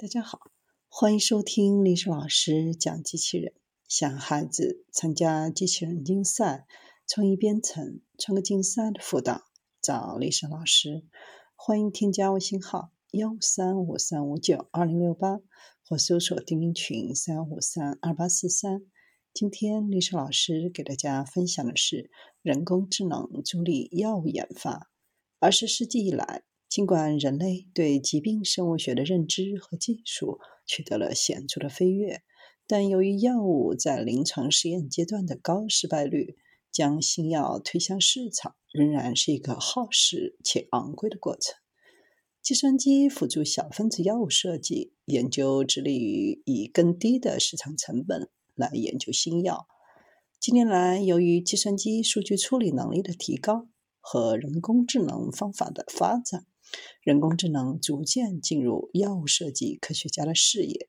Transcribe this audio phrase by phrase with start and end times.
[0.00, 0.52] 大家好，
[0.86, 3.52] 欢迎收听历史老师讲机器人。
[3.88, 6.68] 想孩子参加机器人竞赛、
[7.04, 9.42] 创意编程、创客竞赛的辅导，
[9.82, 11.04] 找历史老师。
[11.56, 15.40] 欢迎添加微信号幺三五三五九二零六八，
[15.84, 18.82] 或搜索钉钉群三五三二八四三。
[19.34, 22.08] 今天历史老师给大家分享的是
[22.40, 24.88] 人工智能助力药物研发。
[25.40, 26.44] 二十世纪以来。
[26.68, 32.22] 尽管人类对疾病生物学的认知和技术取得了显著的飞跃，
[32.66, 36.36] 但由于药物在临床试验阶段的高失败率，
[36.70, 41.54] 将新药推向市场仍然是一个耗时且昂贵的过程。
[42.42, 49.66] 计算机辅助小分子药物设计研究致力于以更低的市场成本来研究新药。
[50.38, 53.68] 近年来，由于计算机数据处理能力的提高
[54.00, 56.46] 和人工智能方法的发展，
[57.02, 60.88] 人工智能逐渐进入药物设计科学家的视野。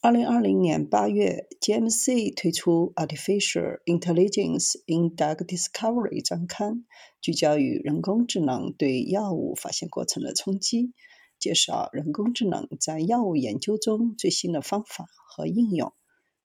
[0.00, 6.84] 二零二零年八月，GMC 推出《Artificial Intelligence in Drug Discovery》专刊，
[7.20, 10.92] 聚焦于人工智能对药物发现过程的冲击，
[11.38, 15.92] 介绍人工智能在药物研究中最新的方法和应用，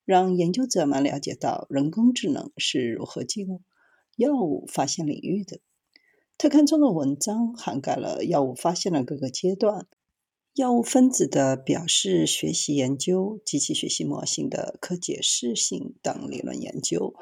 [0.05, 3.63] 让研究者们了解到人工智能是如何进入
[4.15, 5.61] 药物发现领域的。
[6.37, 9.87] 特刊中的文章涵盖了药物发现的各个阶段、
[10.53, 17.15] 药物分子的表示学习研究、机器学习模型的可解释性等理论研究、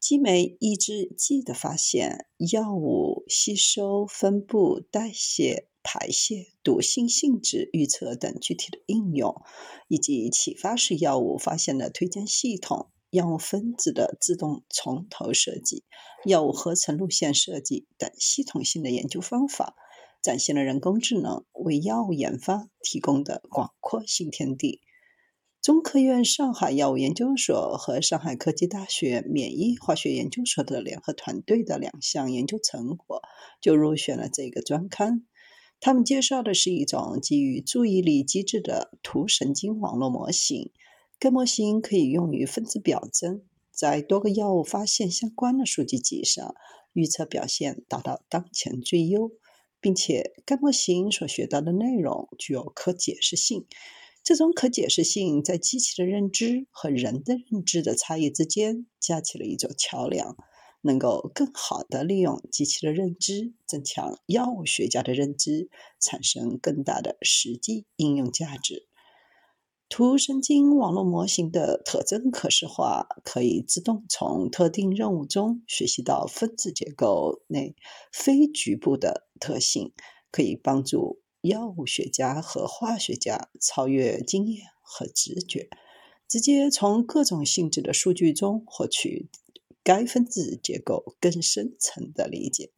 [0.00, 9.42] 激酶抑制剂的发现、药物吸收、分布、代谢、排泄、毒性性质预测等具体的应用，
[9.88, 12.88] 以及启发式药物发现的推荐系统。
[13.10, 15.84] 药物分子的自动从头设计、
[16.26, 19.74] 药物合成路线设计等系统性的研究方法，
[20.22, 24.82] 展现了人工智能为药物研发提供的广阔新天地。
[25.60, 33.22] 中科院上海药物研究所和上海科技大学免疫化学研究所的联合团队的两项研究成果
[33.60, 35.26] 就入选了这个专刊。
[35.80, 40.72] 他们介绍的是一种基于注意力机制的图神经网络模型。
[41.20, 43.42] 该模型可以用于分子表征，
[43.72, 46.54] 在多个药物发现相关的数据集上
[46.92, 49.32] 预测表现达到当前最优，
[49.80, 53.66] 并且该模型所学到的内容具有可解释性。
[54.22, 60.36] 这种可解释性在机器的认知和人的认知的差异之间架起了一座桥梁，
[60.82, 68.87] 能够更好地利用机器的认知，增强药物学家的认知，产生更大的实际应用价值。
[69.88, 77.74] 图神经网络模型的特征可视化，可以自动从特定任务中学习到分子结构内
[78.12, 79.92] 非局部的特性，
[80.30, 85.70] 可以帮助药物学家和化学家超越经验和直觉，
[86.28, 89.30] 直接从各种性质的数据中获取
[89.82, 92.72] 该分子结构更深层的理解。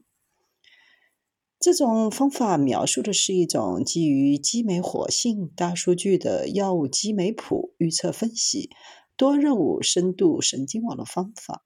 [1.60, 8.70] 这种方法描述的是一种基于激酶活性大数据的药物激酶谱预测分析
[9.14, 11.62] 多任务深度神经网络方法。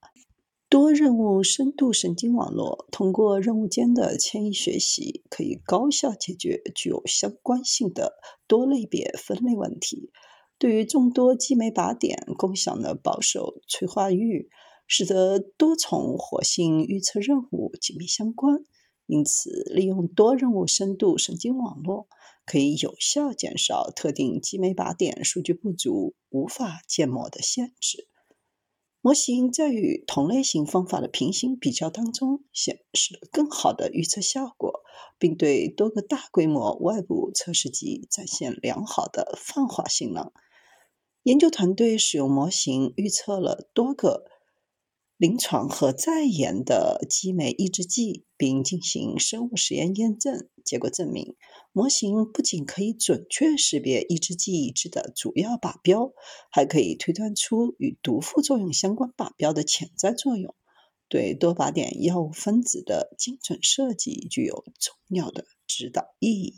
[0.68, 8.14] 多任务深度神经网络通过任务间的迁移学习，可以高效解决具有相关性的
[8.48, 10.10] 多类别分类问题。
[10.58, 14.48] 对于众多激酶靶点共享的保守催化域，
[14.88, 18.64] 使得多重活性预测任务紧密相关。
[19.06, 22.08] 因此，利用多任务深度神经网络，
[22.46, 28.08] 可以有效减少特定激酶靶点数据不足、无法建模的限制。
[29.02, 34.80] 模型在与同类型方法的平行比较当中，显示了更好的预测效果，
[35.18, 40.32] 并对多个大规模外部测试集展现良好的泛化性能。
[41.24, 44.24] 研究团队使用模型预测了多个。
[45.24, 50.50] 临床和在研的激酶抑制剂，并进行生物实验验证。
[50.66, 51.34] 结果证明，
[51.72, 56.12] 模型不仅可以准确识别抑制剂抑制的主要靶标，
[56.50, 60.54] 还可以推断出与毒副作用相关靶标的潜在作用，
[61.08, 66.54] 对多靶点药物分子的精准设计具有重要的指导意义。